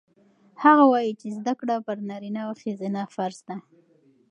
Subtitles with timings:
[0.63, 3.55] هغه وایي چې زده کړه پر نارینه او ښځینه فرض ده.